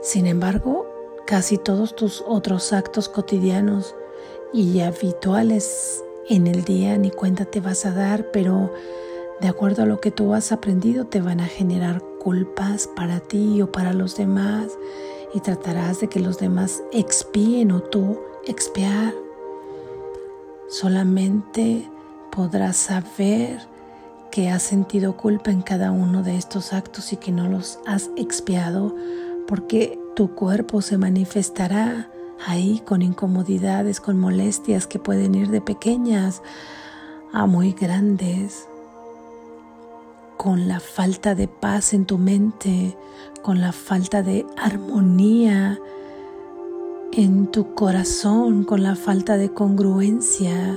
Sin 0.00 0.28
embargo, 0.28 0.86
casi 1.26 1.58
todos 1.58 1.96
tus 1.96 2.22
otros 2.24 2.72
actos 2.72 3.08
cotidianos 3.08 3.96
y 4.52 4.78
habituales 4.80 6.04
en 6.28 6.46
el 6.46 6.62
día 6.62 6.96
ni 6.96 7.10
cuenta 7.10 7.44
te 7.44 7.60
vas 7.60 7.84
a 7.84 7.90
dar, 7.90 8.30
pero 8.30 8.72
de 9.42 9.48
acuerdo 9.48 9.82
a 9.82 9.86
lo 9.86 10.00
que 10.00 10.12
tú 10.12 10.34
has 10.34 10.52
aprendido 10.52 11.06
te 11.06 11.20
van 11.20 11.40
a 11.40 11.46
generar 11.46 12.00
culpas 12.20 12.86
para 12.86 13.18
ti 13.18 13.60
o 13.60 13.72
para 13.72 13.92
los 13.92 14.16
demás 14.16 14.78
y 15.34 15.40
tratarás 15.40 16.00
de 16.00 16.08
que 16.08 16.20
los 16.20 16.38
demás 16.38 16.80
expíen 16.92 17.72
o 17.72 17.80
tú 17.80 18.20
expiar. 18.46 19.12
Solamente 20.68 21.90
podrás 22.30 22.76
saber 22.76 23.60
que 24.30 24.48
has 24.48 24.62
sentido 24.62 25.16
culpa 25.16 25.50
en 25.50 25.62
cada 25.62 25.90
uno 25.90 26.22
de 26.22 26.36
estos 26.36 26.72
actos 26.72 27.12
y 27.12 27.16
que 27.16 27.32
no 27.32 27.48
los 27.48 27.80
has 27.84 28.10
expiado 28.16 28.94
porque 29.48 29.98
tu 30.14 30.36
cuerpo 30.36 30.82
se 30.82 30.98
manifestará 30.98 32.10
ahí 32.46 32.80
con 32.86 33.02
incomodidades, 33.02 34.00
con 34.00 34.20
molestias 34.20 34.86
que 34.86 35.00
pueden 35.00 35.34
ir 35.34 35.50
de 35.50 35.60
pequeñas 35.60 36.42
a 37.32 37.46
muy 37.46 37.72
grandes, 37.72 38.68
con 40.42 40.66
la 40.66 40.80
falta 40.80 41.36
de 41.36 41.46
paz 41.46 41.94
en 41.94 42.04
tu 42.04 42.18
mente, 42.18 42.96
con 43.42 43.60
la 43.60 43.70
falta 43.70 44.24
de 44.24 44.44
armonía 44.56 45.78
en 47.12 47.46
tu 47.46 47.76
corazón 47.76 48.64
con 48.64 48.82
la 48.82 48.96
falta 48.96 49.36
de 49.36 49.52
congruencia, 49.52 50.76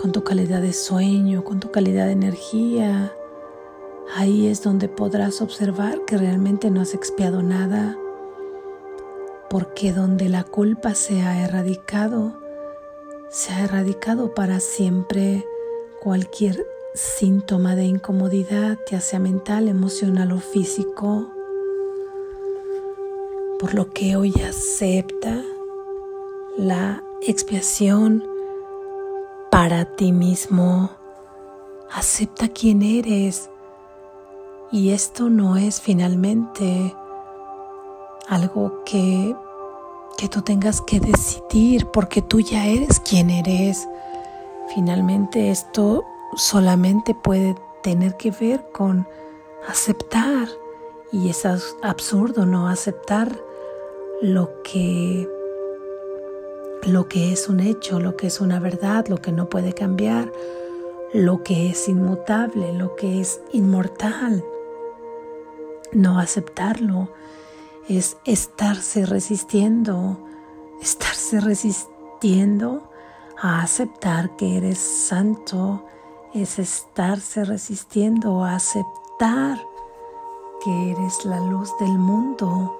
con 0.00 0.10
tu 0.10 0.24
calidad 0.24 0.62
de 0.62 0.72
sueño, 0.72 1.44
con 1.44 1.60
tu 1.60 1.70
calidad 1.70 2.06
de 2.06 2.12
energía. 2.12 3.12
Ahí 4.16 4.46
es 4.46 4.62
donde 4.62 4.88
podrás 4.88 5.42
observar 5.42 6.06
que 6.06 6.16
realmente 6.16 6.70
no 6.70 6.80
has 6.80 6.94
expiado 6.94 7.42
nada, 7.42 7.98
porque 9.50 9.92
donde 9.92 10.30
la 10.30 10.44
culpa 10.44 10.94
se 10.94 11.20
ha 11.20 11.44
erradicado, 11.44 12.40
se 13.28 13.52
ha 13.52 13.64
erradicado 13.64 14.32
para 14.32 14.60
siempre 14.60 15.44
cualquier 16.00 16.71
síntoma 16.94 17.74
de 17.74 17.84
incomodidad, 17.84 18.78
ya 18.90 19.00
sea 19.00 19.18
mental, 19.18 19.68
emocional 19.68 20.32
o 20.32 20.40
físico 20.40 21.32
por 23.62 23.74
lo 23.74 23.90
que 23.90 24.16
hoy 24.16 24.34
acepta 24.42 25.40
la 26.58 27.00
expiación 27.20 28.26
para 29.52 29.84
ti 29.84 30.10
mismo. 30.10 30.90
Acepta 31.92 32.48
quién 32.48 32.82
eres. 32.82 33.50
Y 34.72 34.90
esto 34.90 35.30
no 35.30 35.56
es 35.56 35.80
finalmente 35.80 36.92
algo 38.26 38.82
que, 38.84 39.36
que 40.18 40.28
tú 40.28 40.42
tengas 40.42 40.80
que 40.80 40.98
decidir 40.98 41.86
porque 41.86 42.20
tú 42.20 42.40
ya 42.40 42.66
eres 42.66 42.98
quien 42.98 43.30
eres. 43.30 43.86
Finalmente 44.74 45.52
esto 45.52 46.04
solamente 46.36 47.14
puede 47.14 47.54
tener 47.82 48.16
que 48.16 48.30
ver 48.30 48.64
con 48.72 49.06
aceptar. 49.68 50.48
Y 51.12 51.28
es 51.28 51.44
absurdo 51.82 52.46
no 52.46 52.68
aceptar 52.68 53.38
lo 54.22 54.62
que 54.62 55.28
lo 56.84 57.08
que 57.08 57.32
es 57.32 57.48
un 57.48 57.60
hecho, 57.60 58.00
lo 58.00 58.16
que 58.16 58.26
es 58.26 58.40
una 58.40 58.58
verdad, 58.58 59.06
lo 59.06 59.18
que 59.18 59.30
no 59.30 59.48
puede 59.48 59.72
cambiar, 59.72 60.32
lo 61.12 61.44
que 61.44 61.70
es 61.70 61.88
inmutable, 61.88 62.72
lo 62.72 62.96
que 62.96 63.20
es 63.20 63.40
inmortal. 63.52 64.44
No 65.92 66.18
aceptarlo 66.18 67.08
es 67.88 68.16
estarse 68.24 69.06
resistiendo, 69.06 70.18
estarse 70.80 71.40
resistiendo 71.40 72.90
a 73.40 73.62
aceptar 73.62 74.34
que 74.36 74.56
eres 74.56 74.78
santo, 74.78 75.84
es 76.34 76.58
estarse 76.58 77.44
resistiendo 77.44 78.42
a 78.42 78.54
aceptar 78.54 79.58
que 80.64 80.92
eres 80.92 81.24
la 81.24 81.40
luz 81.40 81.70
del 81.78 81.98
mundo, 81.98 82.78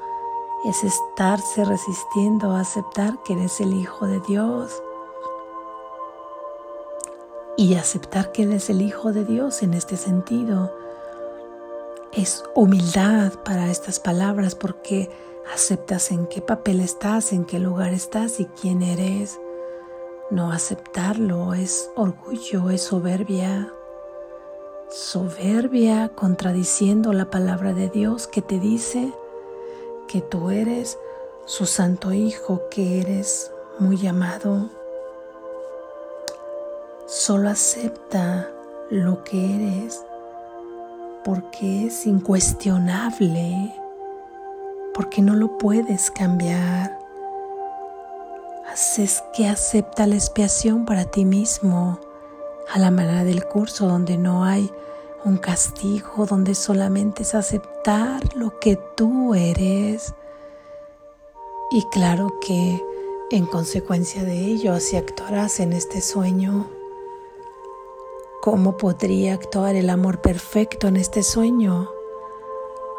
es 0.64 0.84
estarse 0.84 1.64
resistiendo 1.64 2.52
a 2.52 2.60
aceptar 2.60 3.22
que 3.24 3.34
eres 3.34 3.60
el 3.60 3.74
Hijo 3.74 4.06
de 4.06 4.20
Dios. 4.20 4.82
Y 7.56 7.74
aceptar 7.74 8.32
que 8.32 8.44
eres 8.44 8.70
el 8.70 8.80
Hijo 8.80 9.12
de 9.12 9.24
Dios 9.24 9.62
en 9.62 9.74
este 9.74 9.96
sentido 9.96 10.72
es 12.12 12.44
humildad 12.54 13.32
para 13.42 13.70
estas 13.70 13.98
palabras 13.98 14.54
porque 14.54 15.10
aceptas 15.52 16.10
en 16.10 16.26
qué 16.26 16.42
papel 16.42 16.80
estás, 16.80 17.32
en 17.32 17.44
qué 17.44 17.58
lugar 17.58 17.92
estás 17.92 18.38
y 18.38 18.46
quién 18.46 18.82
eres. 18.82 19.40
No 20.33 20.51
aceptarlo 20.51 21.53
es 21.53 21.90
orgullo, 21.95 22.71
es 22.71 22.81
soberbia. 22.81 23.71
Soberbia 24.88 26.09
contradiciendo 26.09 27.12
la 27.12 27.29
palabra 27.29 27.75
de 27.75 27.90
Dios 27.90 28.29
que 28.29 28.40
te 28.40 28.59
dice 28.59 29.12
que 30.09 30.23
tú 30.23 30.49
eres 30.49 30.99
su 31.45 31.66
santo 31.66 32.14
hijo, 32.14 32.62
que 32.71 33.03
eres 33.03 33.53
muy 33.79 34.07
amado. 34.07 34.71
Solo 37.05 37.51
acepta 37.51 38.51
lo 38.88 39.25
que 39.25 39.57
eres 39.57 40.03
porque 41.27 41.88
es 41.88 42.07
incuestionable, 42.07 43.75
porque 44.95 45.21
no 45.21 45.37
lo 45.37 45.59
puedes 45.59 46.11
cambiar. 46.11 47.01
Haces 48.70 49.22
que 49.35 49.48
acepta 49.48 50.07
la 50.07 50.14
expiación 50.14 50.85
para 50.87 51.05
ti 51.05 51.25
mismo 51.25 52.01
a 52.72 52.79
la 52.79 52.90
manera 52.90 53.25
del 53.25 53.44
curso 53.44 53.87
donde 53.87 54.16
no 54.16 54.44
hay 54.44 54.70
un 55.25 55.37
castigo 55.37 56.27
donde 56.27 56.55
solamente 56.55 57.22
es 57.22 57.35
aceptar 57.35 58.35
lo 58.35 58.59
que 58.59 58.79
tú 58.96 59.35
eres. 59.35 60.14
Y 61.70 61.85
claro 61.90 62.38
que 62.40 62.83
en 63.31 63.46
consecuencia 63.46 64.25
de 64.25 64.38
ello 64.38 64.72
así 64.72 64.96
actuarás 64.96 65.61
en 65.61 65.72
este 65.72 66.01
sueño. 66.01 66.70
¿Cómo 68.40 68.77
podría 68.77 69.35
actuar 69.35 69.75
el 69.77 69.90
amor 69.90 70.20
perfecto 70.20 70.88
en 70.88 70.96
este 70.96 71.22
sueño? 71.22 71.90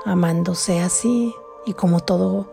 Amándose 0.06 0.82
así 0.82 1.34
y 1.66 1.74
como 1.74 2.00
todo 2.00 2.48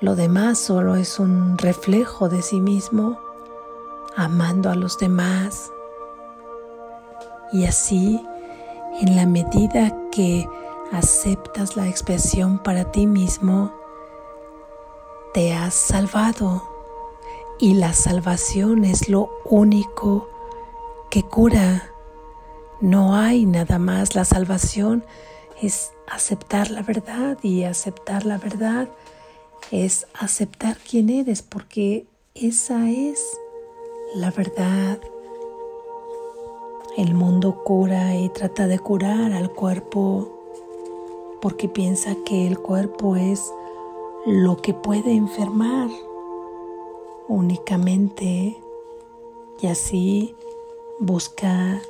lo 0.00 0.14
demás 0.14 0.58
solo 0.58 0.96
es 0.96 1.18
un 1.18 1.56
reflejo 1.56 2.28
de 2.28 2.42
sí 2.42 2.60
mismo, 2.60 3.18
amando 4.14 4.70
a 4.70 4.74
los 4.74 4.98
demás. 4.98 5.70
Y 7.52 7.64
así 7.64 8.20
en 9.00 9.16
la 9.16 9.26
medida 9.26 9.94
que 10.10 10.48
aceptas 10.92 11.76
la 11.76 11.88
expresión 11.88 12.58
para 12.58 12.90
ti 12.92 13.06
mismo, 13.06 13.72
te 15.34 15.52
has 15.52 15.74
salvado 15.74 16.62
y 17.58 17.74
la 17.74 17.92
salvación 17.92 18.84
es 18.84 19.08
lo 19.08 19.30
único 19.44 20.28
que 21.10 21.22
cura. 21.22 21.90
No 22.80 23.16
hay 23.16 23.46
nada 23.46 23.78
más. 23.78 24.14
La 24.14 24.24
salvación 24.24 25.04
es 25.60 25.92
aceptar 26.06 26.70
la 26.70 26.82
verdad 26.82 27.38
y 27.42 27.64
aceptar 27.64 28.24
la 28.26 28.38
verdad 28.38 28.88
es 29.70 30.06
aceptar 30.14 30.78
quién 30.78 31.10
eres 31.10 31.42
porque 31.42 32.06
esa 32.34 32.90
es 32.90 33.22
la 34.14 34.30
verdad. 34.30 35.00
El 36.96 37.14
mundo 37.14 37.62
cura 37.64 38.16
y 38.16 38.28
trata 38.30 38.66
de 38.66 38.78
curar 38.78 39.32
al 39.32 39.50
cuerpo 39.52 40.32
porque 41.40 41.68
piensa 41.68 42.16
que 42.24 42.46
el 42.46 42.58
cuerpo 42.58 43.16
es 43.16 43.52
lo 44.24 44.56
que 44.56 44.74
puede 44.74 45.12
enfermar 45.12 45.88
únicamente 47.28 48.56
y 49.60 49.66
así 49.66 50.34
busca 50.98 51.80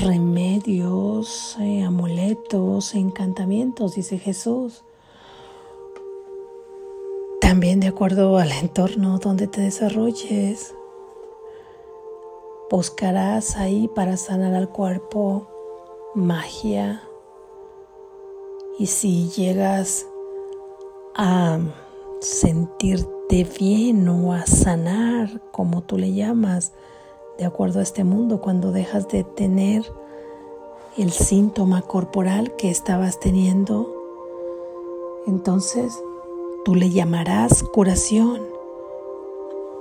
remedios, 0.00 1.56
eh, 1.60 1.82
amuletos, 1.82 2.94
encantamientos, 2.94 3.94
dice 3.94 4.18
Jesús. 4.18 4.82
También 7.62 7.78
de 7.78 7.86
acuerdo 7.86 8.38
al 8.38 8.50
entorno 8.50 9.20
donde 9.20 9.46
te 9.46 9.60
desarrolles, 9.60 10.74
buscarás 12.68 13.56
ahí 13.56 13.86
para 13.86 14.16
sanar 14.16 14.52
al 14.56 14.68
cuerpo 14.68 15.46
magia. 16.16 17.04
Y 18.80 18.86
si 18.86 19.28
llegas 19.28 20.08
a 21.14 21.60
sentirte 22.20 23.46
bien 23.60 24.08
o 24.08 24.32
a 24.32 24.44
sanar, 24.44 25.40
como 25.52 25.84
tú 25.84 25.98
le 25.98 26.12
llamas, 26.12 26.72
de 27.38 27.44
acuerdo 27.44 27.78
a 27.78 27.84
este 27.84 28.02
mundo, 28.02 28.40
cuando 28.40 28.72
dejas 28.72 29.06
de 29.06 29.22
tener 29.22 29.84
el 30.98 31.12
síntoma 31.12 31.82
corporal 31.82 32.56
que 32.56 32.70
estabas 32.70 33.20
teniendo, 33.20 33.88
entonces 35.28 36.02
tú 36.64 36.76
le 36.76 36.90
llamarás 36.90 37.64
curación 37.64 38.40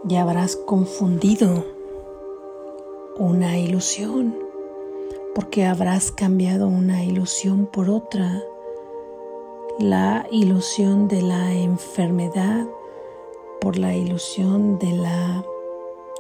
y 0.08 0.16
habrás 0.16 0.56
confundido 0.56 1.64
una 3.18 3.60
ilusión, 3.60 4.36
porque 5.36 5.66
habrás 5.66 6.12
cambiado 6.12 6.68
una 6.68 7.04
ilusión 7.04 7.68
por 7.68 7.90
otra, 7.90 8.44
la 9.78 10.26
ilusión 10.32 11.08
de 11.08 11.22
la 11.22 11.54
enfermedad 11.54 12.66
por 13.60 13.78
la 13.78 13.96
ilusión 13.96 14.80
de 14.80 14.92
la 14.92 15.46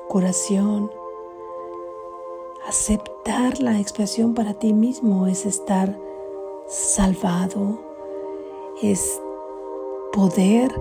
curación. 0.08 0.91
Aceptar 2.67 3.60
la 3.60 3.80
expresión 3.80 4.36
para 4.36 4.54
ti 4.54 4.74
mismo 4.74 5.26
es 5.26 5.47
estar 5.47 5.97
salvado, 6.67 7.80
es 8.84 9.19
poder 10.12 10.71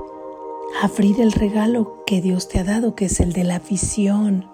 abrir 0.82 1.20
el 1.20 1.32
regalo 1.32 2.04
que 2.06 2.20
Dios 2.20 2.48
te 2.48 2.58
ha 2.58 2.64
dado, 2.64 2.94
que 2.94 3.06
es 3.06 3.20
el 3.20 3.32
de 3.32 3.44
la 3.44 3.58
visión. 3.58 4.48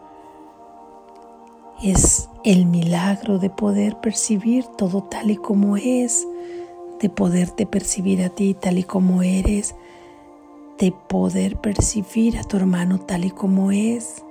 Es 1.82 2.28
el 2.44 2.66
milagro 2.66 3.38
de 3.38 3.50
poder 3.50 4.00
percibir 4.00 4.64
todo 4.66 5.02
tal 5.02 5.30
y 5.30 5.36
como 5.36 5.76
es, 5.76 6.26
de 7.00 7.08
poderte 7.10 7.66
percibir 7.66 8.22
a 8.22 8.30
ti 8.30 8.54
tal 8.54 8.78
y 8.78 8.84
como 8.84 9.22
eres, 9.22 9.74
de 10.78 10.92
poder 10.92 11.56
percibir 11.56 12.38
a 12.38 12.44
tu 12.44 12.56
hermano 12.56 12.98
tal 12.98 13.24
y 13.24 13.30
como 13.30 13.72
es. 13.72 14.22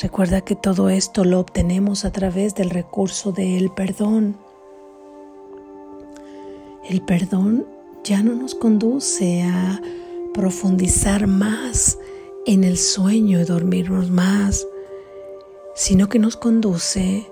Recuerda 0.00 0.40
que 0.40 0.56
todo 0.56 0.88
esto 0.88 1.24
lo 1.24 1.40
obtenemos 1.40 2.04
a 2.04 2.10
través 2.10 2.54
del 2.54 2.70
recurso 2.70 3.32
del 3.32 3.70
perdón. 3.70 4.36
El 6.88 7.00
perdón 7.02 7.73
ya 8.04 8.22
no 8.22 8.34
nos 8.34 8.54
conduce 8.54 9.42
a 9.42 9.80
profundizar 10.34 11.26
más 11.26 11.98
en 12.44 12.62
el 12.62 12.76
sueño 12.76 13.40
y 13.40 13.44
dormirnos 13.44 14.10
más, 14.10 14.66
sino 15.74 16.10
que 16.10 16.18
nos 16.18 16.36
conduce 16.36 17.26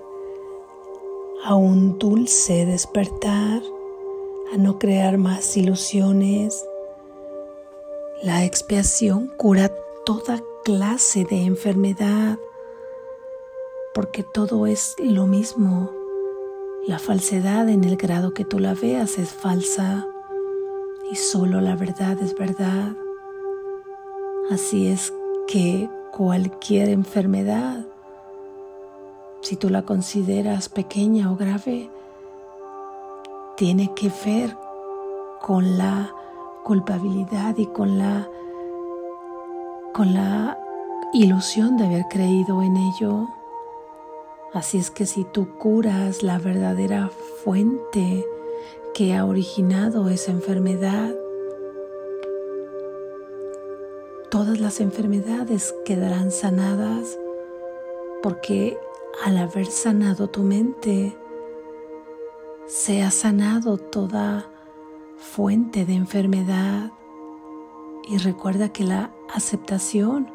a 1.45 1.53
un 1.53 1.99
dulce 1.99 2.65
despertar, 2.65 3.61
a 4.51 4.57
no 4.57 4.79
crear 4.79 5.19
más 5.19 5.55
ilusiones. 5.55 6.65
La 8.23 8.43
expiación 8.43 9.27
cura 9.37 9.71
toda 10.07 10.41
clase 10.63 11.23
de 11.25 11.43
enfermedad, 11.43 12.39
porque 13.93 14.23
todo 14.23 14.65
es 14.65 14.95
lo 14.97 15.27
mismo. 15.27 15.91
La 16.87 16.97
falsedad 16.97 17.69
en 17.69 17.83
el 17.83 17.95
grado 17.95 18.33
que 18.33 18.43
tú 18.43 18.57
la 18.57 18.73
veas 18.73 19.19
es 19.19 19.29
falsa 19.29 20.07
y 21.13 21.15
solo 21.15 21.61
la 21.61 21.75
verdad 21.75 22.17
es 22.23 22.35
verdad. 22.35 22.91
Así 24.49 24.87
es 24.87 25.13
que 25.47 25.87
cualquier 26.11 26.89
enfermedad, 26.89 27.85
si 29.41 29.55
tú 29.55 29.69
la 29.69 29.83
consideras 29.83 30.69
pequeña 30.69 31.31
o 31.31 31.35
grave, 31.35 31.91
tiene 33.57 33.93
que 33.93 34.11
ver 34.25 34.57
con 35.39 35.77
la 35.77 36.11
culpabilidad 36.63 37.57
y 37.57 37.67
con 37.67 37.99
la 37.99 38.27
con 39.93 40.15
la 40.15 40.57
ilusión 41.13 41.77
de 41.77 41.85
haber 41.85 42.05
creído 42.09 42.63
en 42.63 42.75
ello. 42.75 43.27
Así 44.51 44.79
es 44.79 44.89
que 44.89 45.05
si 45.05 45.25
tú 45.25 45.59
curas 45.59 46.23
la 46.23 46.39
verdadera 46.39 47.11
fuente 47.43 48.25
que 48.93 49.15
ha 49.15 49.25
originado 49.25 50.09
esa 50.09 50.31
enfermedad. 50.31 51.13
Todas 54.29 54.59
las 54.59 54.79
enfermedades 54.79 55.73
quedarán 55.85 56.31
sanadas 56.31 57.17
porque 58.21 58.77
al 59.25 59.37
haber 59.37 59.65
sanado 59.67 60.29
tu 60.29 60.43
mente, 60.43 61.17
se 62.67 63.03
ha 63.03 63.11
sanado 63.11 63.77
toda 63.77 64.49
fuente 65.17 65.85
de 65.85 65.93
enfermedad. 65.93 66.91
Y 68.07 68.17
recuerda 68.17 68.69
que 68.69 68.83
la 68.83 69.11
aceptación 69.33 70.31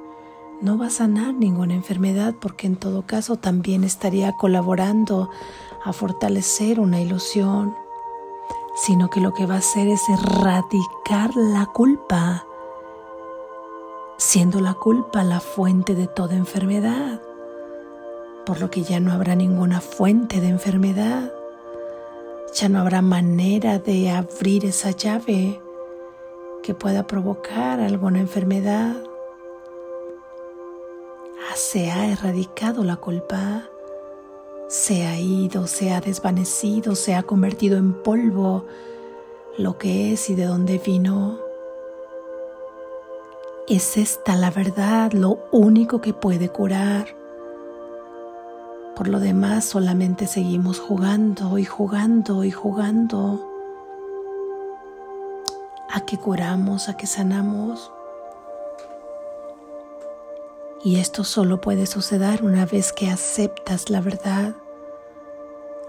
no 0.60 0.78
va 0.78 0.86
a 0.86 0.90
sanar 0.90 1.34
ninguna 1.34 1.74
enfermedad 1.74 2.34
porque 2.40 2.66
en 2.66 2.76
todo 2.76 3.02
caso 3.06 3.36
también 3.36 3.84
estaría 3.84 4.32
colaborando 4.32 5.30
a 5.84 5.92
fortalecer 5.92 6.80
una 6.80 7.00
ilusión 7.00 7.74
sino 8.78 9.10
que 9.10 9.20
lo 9.20 9.34
que 9.34 9.44
va 9.44 9.56
a 9.56 9.58
hacer 9.58 9.88
es 9.88 10.08
erradicar 10.08 11.34
la 11.34 11.66
culpa, 11.66 12.46
siendo 14.16 14.60
la 14.60 14.74
culpa 14.74 15.24
la 15.24 15.40
fuente 15.40 15.94
de 15.94 16.06
toda 16.06 16.36
enfermedad, 16.36 17.20
por 18.46 18.60
lo 18.60 18.70
que 18.70 18.82
ya 18.82 19.00
no 19.00 19.12
habrá 19.12 19.34
ninguna 19.34 19.80
fuente 19.80 20.40
de 20.40 20.48
enfermedad, 20.48 21.32
ya 22.54 22.68
no 22.68 22.80
habrá 22.80 23.02
manera 23.02 23.78
de 23.78 24.10
abrir 24.10 24.64
esa 24.64 24.92
llave 24.92 25.60
que 26.62 26.74
pueda 26.74 27.06
provocar 27.06 27.80
alguna 27.80 28.20
enfermedad. 28.20 28.96
Se 31.54 31.90
ha 31.90 32.06
erradicado 32.06 32.84
la 32.84 32.96
culpa 32.96 33.68
se 34.68 35.06
ha 35.06 35.18
ido, 35.18 35.66
se 35.66 35.92
ha 35.92 36.00
desvanecido, 36.00 36.94
se 36.94 37.14
ha 37.14 37.22
convertido 37.22 37.78
en 37.78 37.94
polvo, 37.94 38.66
lo 39.56 39.78
que 39.78 40.12
es 40.12 40.28
y 40.28 40.34
de 40.34 40.44
dónde 40.44 40.78
vino. 40.78 41.38
Es 43.66 43.96
esta 43.96 44.36
la 44.36 44.50
verdad, 44.50 45.12
lo 45.12 45.38
único 45.52 46.00
que 46.00 46.12
puede 46.12 46.50
curar. 46.50 47.06
Por 48.94 49.08
lo 49.08 49.20
demás 49.20 49.64
solamente 49.64 50.26
seguimos 50.26 50.78
jugando 50.80 51.58
y 51.58 51.64
jugando 51.64 52.44
y 52.44 52.50
jugando. 52.50 53.44
A 55.90 56.00
que 56.00 56.18
curamos, 56.18 56.90
a 56.90 56.96
que 56.96 57.06
sanamos. 57.06 57.90
Y 60.84 61.00
esto 61.00 61.24
solo 61.24 61.60
puede 61.60 61.86
suceder 61.86 62.44
una 62.44 62.64
vez 62.64 62.92
que 62.92 63.10
aceptas 63.10 63.90
la 63.90 64.00
verdad. 64.00 64.54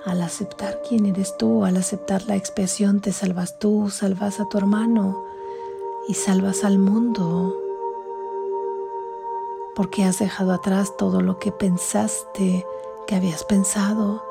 Al 0.03 0.21
aceptar 0.21 0.81
quién 0.87 1.05
eres 1.05 1.37
tú, 1.37 1.63
al 1.63 1.77
aceptar 1.77 2.23
la 2.23 2.35
expiación, 2.35 2.99
te 2.99 3.11
salvas 3.11 3.59
tú, 3.59 3.89
salvas 3.91 4.39
a 4.39 4.45
tu 4.45 4.57
hermano 4.57 5.23
y 6.07 6.15
salvas 6.15 6.63
al 6.63 6.79
mundo. 6.79 7.55
Porque 9.75 10.05
has 10.05 10.17
dejado 10.17 10.53
atrás 10.53 10.97
todo 10.97 11.21
lo 11.21 11.37
que 11.37 11.51
pensaste 11.51 12.65
que 13.05 13.15
habías 13.15 13.43
pensado. 13.43 14.23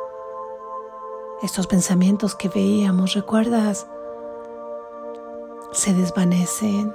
Estos 1.41 1.69
pensamientos 1.69 2.35
que 2.35 2.49
veíamos, 2.49 3.15
¿recuerdas? 3.15 3.87
Se 5.71 5.95
desvanecen 5.95 6.93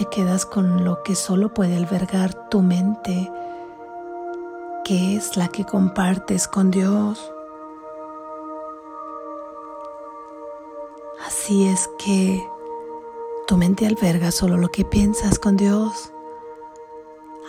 te 0.00 0.06
quedas 0.06 0.46
con 0.46 0.82
lo 0.82 1.02
que 1.02 1.14
solo 1.14 1.52
puede 1.52 1.76
albergar 1.76 2.48
tu 2.48 2.62
mente, 2.62 3.30
que 4.82 5.14
es 5.14 5.36
la 5.36 5.48
que 5.48 5.66
compartes 5.66 6.48
con 6.48 6.70
Dios. 6.70 7.30
Así 11.26 11.66
es 11.66 11.90
que 12.02 12.42
tu 13.46 13.58
mente 13.58 13.86
alberga 13.86 14.30
solo 14.30 14.56
lo 14.56 14.70
que 14.70 14.86
piensas 14.86 15.38
con 15.38 15.58
Dios. 15.58 16.14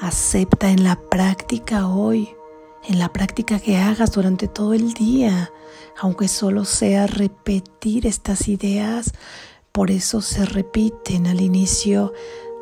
Acepta 0.02 0.72
en 0.72 0.84
la 0.84 0.98
práctica 0.98 1.88
hoy, 1.88 2.36
en 2.84 3.00
la 3.00 3.14
práctica 3.14 3.62
que 3.62 3.78
hagas 3.78 4.12
durante 4.12 4.50
todo 4.50 4.74
el 4.74 4.94
día, 4.94 5.54
aunque 5.98 6.28
solo 6.28 6.66
sea 6.66 7.08
repetir 7.08 8.06
estas 8.06 8.50
ideas, 8.50 9.14
por 9.72 9.92
eso 9.92 10.22
se 10.22 10.46
repiten 10.46 11.28
al 11.28 11.42
inicio 11.42 12.14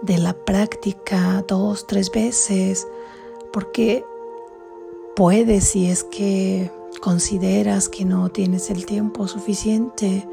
de 0.01 0.17
la 0.17 0.33
práctica 0.33 1.43
dos, 1.47 1.87
tres 1.87 2.11
veces, 2.11 2.87
porque 3.51 4.05
puedes 5.15 5.65
si 5.65 5.87
es 5.87 6.03
que 6.03 6.71
consideras 7.01 7.89
que 7.89 8.05
no 8.05 8.29
tienes 8.29 8.69
el 8.69 8.85
tiempo 8.85 9.27
suficiente 9.27 10.27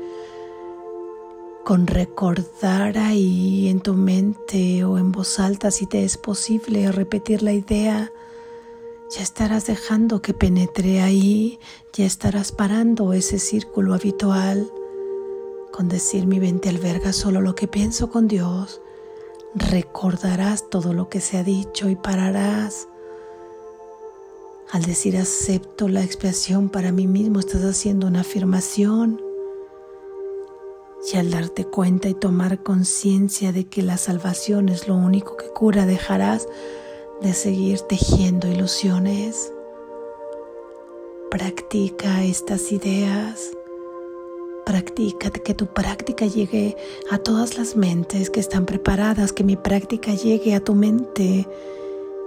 con 1.64 1.88
recordar 1.88 2.96
ahí 2.96 3.68
en 3.68 3.80
tu 3.80 3.94
mente 3.94 4.84
o 4.84 4.98
en 4.98 5.10
voz 5.10 5.40
alta 5.40 5.72
si 5.72 5.86
te 5.86 6.04
es 6.04 6.16
posible 6.16 6.92
repetir 6.92 7.42
la 7.42 7.52
idea, 7.52 8.12
ya 9.10 9.22
estarás 9.22 9.66
dejando 9.66 10.22
que 10.22 10.32
penetre 10.32 11.00
ahí, 11.00 11.58
ya 11.92 12.04
estarás 12.06 12.52
parando 12.52 13.12
ese 13.12 13.40
círculo 13.40 13.94
habitual. 13.94 14.70
Con 15.76 15.90
decir 15.90 16.26
mi 16.26 16.40
mente 16.40 16.70
alberga 16.70 17.12
solo 17.12 17.42
lo 17.42 17.54
que 17.54 17.68
pienso 17.68 18.08
con 18.08 18.28
Dios, 18.28 18.80
recordarás 19.54 20.70
todo 20.70 20.94
lo 20.94 21.10
que 21.10 21.20
se 21.20 21.36
ha 21.36 21.42
dicho 21.42 21.90
y 21.90 21.96
pararás. 21.96 22.88
Al 24.72 24.84
decir 24.84 25.18
acepto 25.18 25.88
la 25.88 26.02
expiación 26.02 26.70
para 26.70 26.92
mí 26.92 27.06
mismo, 27.06 27.40
estás 27.40 27.62
haciendo 27.62 28.06
una 28.06 28.20
afirmación. 28.20 29.20
Y 31.12 31.18
al 31.18 31.30
darte 31.30 31.66
cuenta 31.66 32.08
y 32.08 32.14
tomar 32.14 32.62
conciencia 32.62 33.52
de 33.52 33.66
que 33.66 33.82
la 33.82 33.98
salvación 33.98 34.70
es 34.70 34.88
lo 34.88 34.94
único 34.94 35.36
que 35.36 35.50
cura, 35.50 35.84
dejarás 35.84 36.48
de 37.20 37.34
seguir 37.34 37.80
tejiendo 37.80 38.48
ilusiones. 38.48 39.52
Practica 41.30 42.24
estas 42.24 42.72
ideas. 42.72 43.55
Practica 44.66 45.30
que 45.30 45.54
tu 45.54 45.66
práctica 45.66 46.26
llegue 46.26 46.76
a 47.08 47.18
todas 47.18 47.56
las 47.56 47.76
mentes 47.76 48.30
que 48.30 48.40
están 48.40 48.66
preparadas, 48.66 49.32
que 49.32 49.44
mi 49.44 49.54
práctica 49.54 50.12
llegue 50.12 50.56
a 50.56 50.60
tu 50.60 50.74
mente 50.74 51.46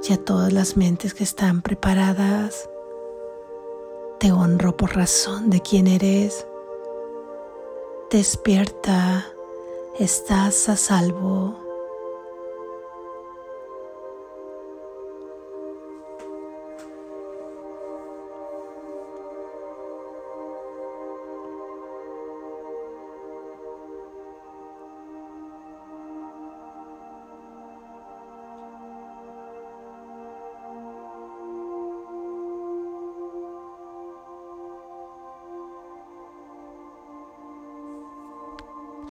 y 0.07 0.13
a 0.13 0.17
todas 0.17 0.53
las 0.53 0.77
mentes 0.77 1.13
que 1.13 1.25
están 1.25 1.61
preparadas. 1.61 2.69
Te 4.21 4.31
honro 4.31 4.77
por 4.77 4.95
razón 4.95 5.49
de 5.49 5.59
quién 5.59 5.87
eres. 5.87 6.47
Despierta, 8.09 9.27
estás 9.99 10.69
a 10.69 10.77
salvo. 10.77 11.68